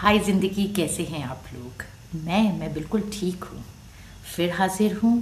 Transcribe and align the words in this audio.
हाय 0.00 0.18
ज़िंदगी, 0.18 0.64
कैसे 0.74 1.02
हैं 1.02 1.22
आप 1.24 1.44
लोग? 1.54 1.82
मैं 2.24 2.58
मैं 2.58 2.72
बिल्कुल 2.74 3.00
ठीक 3.12 3.44
हूँ। 3.44 3.62
फिर 4.34 4.52
हाजिर 4.54 4.92
हूँ 4.96 5.12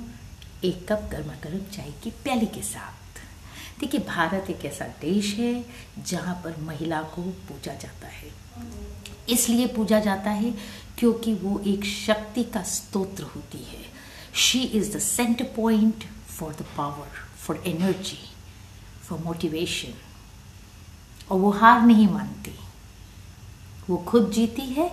एक 0.65 0.85
कप 0.89 1.09
गर्मा 1.13 1.35
गर्म 1.45 1.61
चाय 1.73 1.93
की 2.03 2.11
प्याली 2.25 2.47
के 2.47 2.63
साथ। 2.63 3.21
देखिए, 3.81 4.01
भारत 4.01 4.51
एक 4.51 4.65
ऐसा 4.65 4.87
देश 5.01 5.33
है 5.35 5.65
जहाँ 6.01 6.35
पर 6.45 6.61
महिला 6.63 7.01
को 7.15 7.23
पूजा 7.23 7.75
जाता 7.75 8.09
है। 8.09 8.31
इसलिए 9.29 9.67
पूजा 9.77 10.01
जाता 10.01 10.31
है 10.33 10.53
क्योंकि 10.99 11.35
वो 11.35 11.59
एक 11.67 11.85
शक्ति 11.85 12.45
का 12.45 12.63
स्तोत्र 12.75 13.31
होती 13.35 13.63
है। 13.63 13.85
She 14.43 14.63
is 14.63 14.97
the 14.97 15.01
centre 15.01 15.53
point 15.57 16.05
for 16.29 16.53
the 16.53 16.67
power 16.77 17.25
for 17.39 17.63
energy 17.67 18.21
for 19.09 19.19
motivation 19.25 19.99
और 21.31 21.41
वो 21.41 21.51
हार 21.53 21.81
नहीं 21.81 22.09
मानती। 22.09 22.59
वो 23.89 23.97
खुद 23.97 24.31
जीती 24.31 24.63
है 24.63 24.91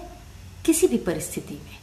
किसी 0.65 0.87
भी 0.87 0.97
परिस्थिति 0.97 1.53
में, 1.53 1.77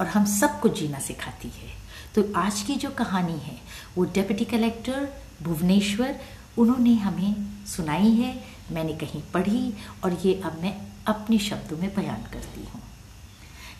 और 0.00 0.06
हम 0.06 0.24
सबको 0.30 0.68
जीना 0.68 0.98
सिखाती 0.98 1.48
है। 1.48 1.76
तो 2.14 2.24
आज 2.36 2.62
की 2.62 2.74
जो 2.74 2.90
कहानी 2.90 3.38
है, 3.38 3.56
वो 3.96 4.04
डेप्यूटी 4.04 4.44
कलेक्टर 4.44 5.08
भुवनेश्वर, 5.42 6.14
उन्होंने 6.58 6.94
हमें 6.94 7.34
सुनाई 7.66 8.10
है, 8.10 8.34
मैंने 8.72 8.92
कहीं 8.92 9.22
पढ़ी, 9.34 9.72
और 10.04 10.18
ये 10.24 10.34
अब 10.44 10.58
मैं 10.62 10.74
अपने 11.06 11.38
शब्दों 11.38 11.76
में 11.76 11.94
बयान 11.94 12.22
करती 12.32 12.64
हूँ। 12.64 12.82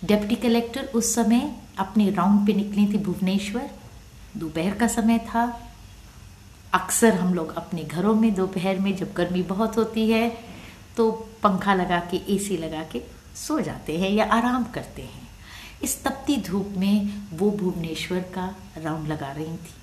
डेप्यूटी 0.05 0.37
कलेक्टर 0.37 0.85
उस 0.95 1.15
समय 1.15 1.51
अपने 1.79 2.11
राउंड 2.11 2.47
पे 2.47 2.53
निकली 2.55 2.87
थी 2.87 2.99
भुवनेश्वर। 2.99 3.71
दोपहर 4.37 4.75
का 4.75 4.87
समय 4.87 5.19
था। 5.19 5.45
अक्सर 6.73 7.15
हम 7.15 7.35
लोग 7.35 7.55
अपने 7.55 7.85
घरों 7.85 8.15
में 8.15 8.33
दोपहर 8.35 8.79
में 8.79 8.95
जब 8.97 9.13
गर्मी 9.13 9.43
बहुत 9.43 9.77
होती 9.77 10.11
है 10.11 10.29
तो 10.99 11.11
पंखा 11.43 11.75
लगा 11.75 11.99
के 12.11 12.17
एसी 12.35 12.57
लगा 12.57 12.83
के 12.93 13.03
सो 13.37 13.61
जाते 13.61 13.99
हैं 13.99 14.11
या 14.11 14.25
आराम 14.33 14.65
करते 14.65 15.03
हैं। 15.03 15.27
इस 15.83 16.03
तपती 16.05 16.37
धूप 16.43 16.75
में 16.77 17.29
वो 17.33 17.51
भुवनेश्वर 17.51 18.21
का 18.35 18.47
राउंड 18.79 19.09
लगा 19.09 19.31
रही 19.33 19.57
थी। 19.57 19.75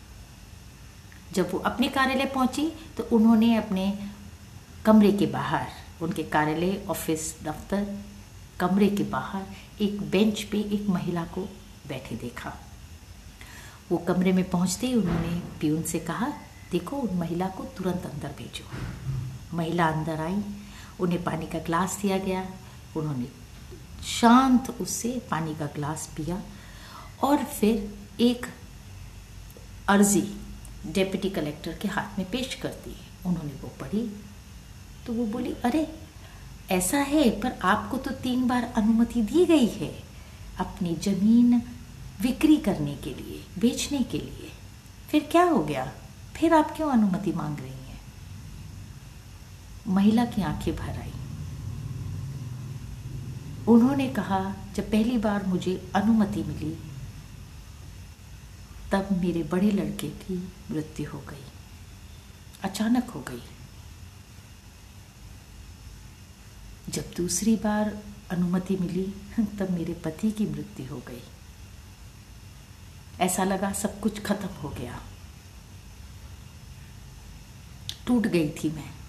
जब 1.33 1.49
वो 1.51 1.59
अपने 1.59 1.87
कार्यालय 1.89 2.25
पहुँची 2.25 2.71
तो 2.97 3.03
उन्होंने 3.11 3.55
अपने 3.55 3.93
कमरे 4.85 5.11
के 5.11 5.25
बाहर, 5.25 5.67
उनके 6.01 6.23
कार्यालय, 6.23 6.81
ऑफ़िस, 6.89 7.35
दफ्तर, 7.43 7.85
कमरे 8.59 8.89
के 8.89 9.03
बाहर 9.03 9.45
एक 9.81 10.01
बेंच 10.11 10.43
पे 10.43 10.59
एक 10.73 10.89
महिला 10.89 11.23
को 11.25 11.41
बैठे 11.87 12.15
देखा। 12.15 12.53
वो 13.91 13.97
कमरे 13.97 14.31
में 14.33 14.49
पहुँचते 14.49 14.87
ही 14.87 14.93
उन्होंने 14.93 15.39
प्यून 15.59 15.81
से 15.83 15.99
कहा, 15.99 16.27
देखो, 16.71 16.95
उन 16.97 17.17
महिला 17.17 17.47
को 17.47 17.63
तुरंत 17.77 18.05
अंदर 18.05 18.35
भेजो। 18.37 19.57
महिला 19.57 19.87
अंदर 19.87 20.21
आई 20.21 20.41
उन्हें 20.99 21.23
पानी 21.23 21.45
का 21.45 21.59
ग्लास 21.59 21.99
दिया 22.01 22.17
गया। 22.17 22.49
उन्होंने 22.97 23.27
शांत 24.03 24.69
उससे 24.81 25.21
पानी 25.31 25.55
का 25.55 25.65
ग्लास 25.65 26.09
पिया 26.17 26.41
और 27.23 27.43
फिर 27.43 27.95
एक 28.19 28.45
अर्जी 29.87 30.41
डेप्यूटी 30.87 31.29
कलेक्टर 31.29 31.73
के 31.73 31.87
हाथ 31.87 32.19
में 32.19 32.31
पेश 32.31 32.55
कर 32.55 32.69
दी। 32.69 32.97
उन्होंने 33.25 33.51
वो 33.51 33.71
पढ़ी 33.81 34.21
तो 35.07 35.13
वो 35.13 35.25
बोली, 35.25 35.53
अरे, 35.53 35.95
ऐसा 36.71 36.97
है, 36.97 37.39
पर 37.39 37.59
आपको 37.63 37.97
तो 37.97 38.11
तीन 38.11 38.47
बार 38.47 38.73
अनुमति 38.75 39.21
दी 39.21 39.45
गई 39.45 39.65
है 39.65 40.03
अपनी 40.59 40.95
ज़मीन 40.95 41.59
बिक्री 42.21 42.57
करने 42.57 42.95
के 42.95 43.09
लिए, 43.09 43.45
बेचने 43.59 43.99
के 43.99 44.17
लिए। 44.17 44.51
फिर 45.09 45.27
क्या 45.31 45.43
हो 45.43 45.63
गया? 45.63 45.91
फिर 46.35 46.53
आप 46.53 46.75
क्यों 46.75 46.89
अनुमति 46.89 47.31
मांग 47.31 47.57
रही 47.57 47.69
हैं? 47.69 47.84
महिला 49.87 50.25
की 50.25 50.41
आँखें 50.41 50.75
भर 50.75 50.89
आई। 50.89 51.11
उन्होंने 53.67 54.09
कहा, 54.09 54.55
जब 54.75 54.91
पहली 54.91 55.17
बार 55.17 55.45
मुझे 55.45 55.91
अनुमति 55.95 56.43
मिली, 56.43 56.77
तब 58.91 59.07
मेरे 59.11 59.43
बड़े 59.43 59.71
लड़के 59.71 60.07
की 60.07 60.53
मृत्यु 60.71 61.11
हो 61.11 61.19
गई। 61.19 61.43
अचानक 62.63 63.09
हो 63.09 63.21
गई। 63.21 63.43
जब 66.89 67.13
दूसरी 67.17 67.55
बार 67.55 68.03
अनुमति 68.31 68.77
मिली, 68.77 69.13
तब 69.43 69.71
मेरे 69.71 69.93
पति 69.93 70.31
की 70.31 70.45
मृत्यु 70.45 70.85
हो 70.85 70.97
गई। 70.97 71.23
ऐसा 73.19 73.43
लगा 73.43 73.73
सब 73.73 73.99
कुछ 73.99 74.21
खत्म 74.21 74.47
हो 74.47 74.69
गया। 74.69 75.01
टूट 78.07 78.27
गई 78.27 78.49
थी 78.49 78.71
मैं। 78.71 79.04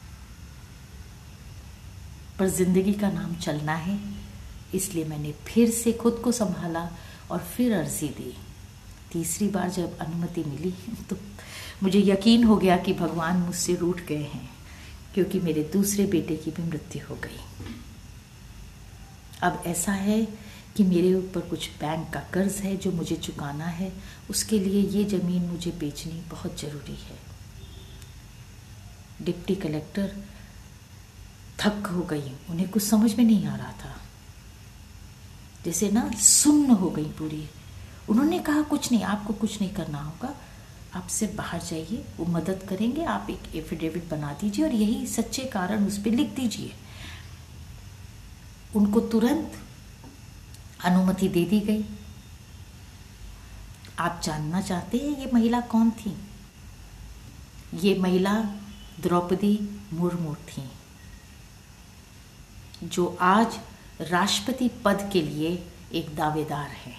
पर 2.38 2.48
ज़िंदगी 2.48 2.92
का 2.94 3.10
नाम 3.10 3.34
चलना 3.36 3.74
है। 3.74 3.98
इसलिए 4.74 5.04
मैंने 5.04 5.32
फिर 5.47 5.70
से 5.72 5.92
खुद 5.94 6.20
को 6.24 6.32
संभाला 6.32 6.88
और 7.30 7.38
फिर 7.47 7.72
अर्जी 7.74 8.08
दी। 8.10 8.34
तीसरी 9.12 9.48
बार 9.48 9.70
जब 9.70 9.98
अनुमति 9.98 10.44
मिली 10.44 10.72
तो 11.10 11.16
मुझे 11.82 12.00
यकीन 12.00 12.44
हो 12.44 12.56
गया 12.56 12.76
कि 12.76 12.92
भगवान 12.94 13.36
मुझसे 13.36 13.75
रूठ 13.76 14.00
गए 14.00 14.22
हैं, 14.25 14.48
क्योंकि 15.14 15.41
मेरे 15.41 15.62
दूसरे 15.72 16.06
बेटे 16.06 16.36
की 16.36 16.50
भी 16.50 16.62
मृत्यु 16.62 17.06
हो 17.08 17.14
गई। 17.25 17.38
अब 19.42 19.62
ऐसा 19.66 19.92
है 19.94 20.20
कि 20.76 20.84
मेरे 20.84 21.14
ऊपर 21.14 21.41
कुछ 21.48 21.69
बैंक 21.80 22.08
का 22.12 22.20
कर्ज 22.32 22.54
है 22.60 22.76
जो 22.76 22.92
मुझे 22.92 23.16
चुकाना 23.16 23.66
है। 23.66 23.92
उसके 24.30 24.58
लिए 24.58 24.82
ये 24.91 25.04
ज़मीन 25.10 25.42
मुझे 25.42 25.70
बेचनी 25.80 26.22
बहुत 26.30 26.60
ज़रूरी 26.60 26.98
है। 27.02 27.19
डिप्टी 29.22 29.54
कलेक्टर 29.56 30.16
थक 31.61 31.87
हो 31.87 32.03
गई, 32.03 32.33
उन्हें 32.50 32.69
कुछ 32.69 32.83
समझ 32.83 33.15
में 33.15 33.25
नहीं 33.25 33.47
आ 33.47 33.56
रहा 33.56 33.72
था। 33.72 33.97
जैसे 35.65 35.91
ना 35.91 36.11
सुन्न 36.11 36.71
हो 36.71 36.91
गई 36.91 37.05
पूरी। 37.05 37.49
उन्होंने 38.09 38.39
कहा, 38.39 38.62
कुछ 38.62 38.93
नहीं, 38.93 39.03
आपको 39.03 39.33
कुछ 39.33 39.61
नहीं 39.61 39.75
करना 39.75 40.03
होगा। 40.03 40.34
आप 40.94 41.06
सिर्फ़ 41.06 41.34
बाहर 41.34 41.62
जाइए, 41.62 42.05
वो 42.17 42.27
मदद 42.27 42.67
करेंगे, 42.69 43.05
आप 43.05 43.27
एक 43.31 43.56
एफिडेविट 43.56 44.09
बना 44.09 44.33
दीजिए 44.33 44.65
और 44.65 44.72
यही 44.72 45.06
सच्चे 45.06 45.44
कारण 45.44 45.87
उस 45.87 45.99
पर 45.99 46.11
लिख 46.11 46.28
दीजिए। 46.28 46.72
उनको 48.77 49.00
तुरंत 49.00 49.53
अनुमति 50.84 51.28
दे 51.28 51.44
दी 51.44 51.61
गई। 51.61 51.84
आप 53.99 54.21
जानना 54.25 54.61
चाहते 54.61 54.99
हैं, 54.99 55.21
ये 55.21 55.31
महिला 55.34 55.61
कौन 55.61 55.91
थी? 55.91 56.17
ये 57.75 57.99
महिला 57.99 58.33
द्रौपदी 59.00 59.81
मुर्मू 59.93 60.34
थी। 60.34 60.71
जो 62.84 63.06
आज 63.20 63.59
राष्ट्रपति 64.00 64.69
पद 64.84 65.09
के 65.12 65.22
लिए 65.22 65.50
एक 65.92 66.14
दावेदार 66.16 66.70
है। 66.76 66.94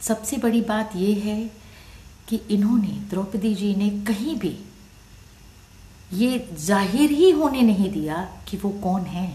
सबसे 0.00 0.36
बड़ी 0.36 0.60
बात 0.60 0.96
यह 0.96 1.24
है 1.24 1.50
कि 2.28 2.36
इन्होंने, 2.50 2.88
द्रौपदी 3.10 3.54
जी 3.54 3.74
ने 3.74 3.88
कहीं 4.04 4.36
भी 4.36 4.56
ये 6.12 6.38
ज़ाहिर 6.54 7.10
ही 7.10 7.30
होने 7.30 7.62
नहीं 7.62 7.90
दिया 7.92 8.16
कि 8.48 8.56
वो 8.56 8.70
कौन 8.82 9.02
है। 9.02 9.30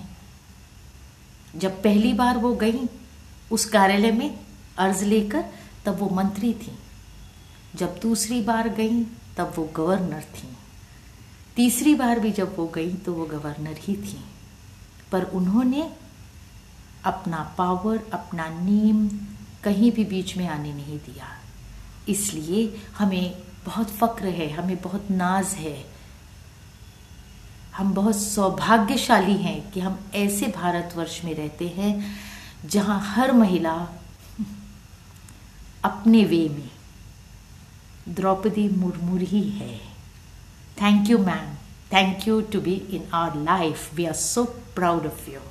जब 1.56 1.81
पहली 1.84 2.13
बार 2.13 2.38
वो 2.38 2.53
गई, 2.56 2.88
उस 3.52 3.66
कार्यालय 3.66 4.12
में 4.12 4.40
अर्ज़ 4.78 5.03
लेकर 5.06 5.44
तब 5.86 5.98
वो 6.00 6.09
मंत्री 6.09 6.53
थी। 6.53 6.72
जब 7.75 8.00
दूसरी 8.02 8.42
बार 8.42 8.69
गई 8.69 9.03
तब 9.38 9.53
वो 9.56 9.64
गवर्नर 9.75 10.24
थी। 10.36 10.47
तीसरी 11.56 11.96
बार 11.96 12.19
भी 12.19 12.31
जब 12.31 12.56
वो 12.58 12.68
गई 12.68 12.94
तो 12.96 13.14
वो 13.14 13.25
गवर्नर 13.25 13.78
ही 13.80 13.96
थी। 13.96 14.24
पर 15.12 15.24
उन्होंने 15.34 15.90
अपना 17.06 17.44
पावर 17.58 18.00
अपना 18.14 18.47
नेम 18.50 19.08
कहीं 19.64 19.92
भी 19.92 20.03
बीच 20.06 20.36
में 20.38 20.47
आने 20.47 20.74
नहीं 20.74 20.97
दिया। 21.00 21.28
इसलिए 22.09 22.81
हमें 22.97 23.44
बहुत 23.66 23.90
फक्र 23.90 24.28
है, 24.28 24.50
हमें 24.52 24.81
बहुत 24.81 25.12
नाज 25.12 25.53
है। 25.56 25.78
हम 27.75 27.94
बहुत 27.94 28.16
सौभाग्यशाली 28.16 29.36
हैं 29.38 29.72
कि 29.72 29.80
हम 29.80 30.00
ऐसे 30.16 30.48
भारतवर्ष 30.48 31.24
में 31.24 31.33
रहते 31.36 31.68
हैं 31.68 31.94
जहाँ 32.66 33.00
हर 33.06 33.31
महिला 33.31 33.74
अपने 35.83 36.24
वे 36.25 36.48
में 36.50 36.69
Draupadi 38.06 38.69
Murmur 38.69 39.21
hai. 39.31 39.80
Thank 40.75 41.09
you, 41.09 41.18
ma'am. 41.19 41.57
Thank 41.89 42.25
you 42.25 42.42
to 42.42 42.59
be 42.59 42.88
in 42.89 43.07
our 43.13 43.36
life. 43.36 43.95
We 43.95 44.07
are 44.07 44.15
so 44.15 44.45
proud 44.74 45.06
of 45.06 45.27
you. 45.27 45.42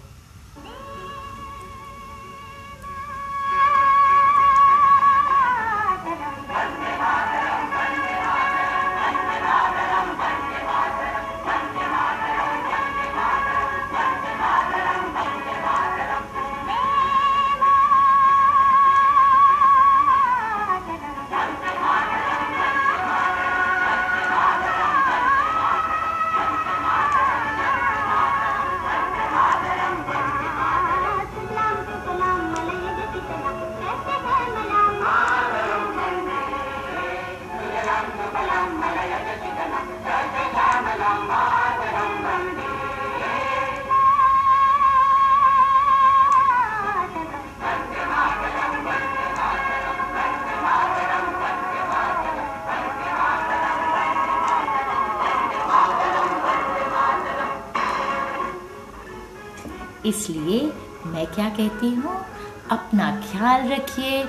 इसलिए 60.07 60.73
मैं 61.07 61.27
क्या 61.27 61.49
कहती 61.49 61.91
हूँ? 61.91 62.25
अपना 62.71 63.23
ख्याल 63.33 63.69
रखिए, 63.69 64.23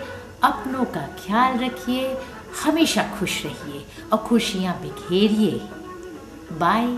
अपनों 0.44 0.85
का 0.85 1.01
ख्याल 1.01 1.57
रखिए, 1.57 2.18
हमेशा 2.65 3.03
खुश 3.19 3.45
रहिए 3.45 3.85
और 4.12 4.18
खुशियाँ 4.18 4.81
बिखेरिए। 4.81 5.51
Bye 6.57 6.97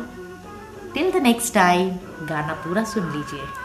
till 0.94 1.12
the 1.12 1.16
next 1.16 1.54
time 1.54 1.90
गाना 2.26 2.54
पूरा 2.54 2.84
सुन 2.84 3.12
लीजिए। 3.12 3.63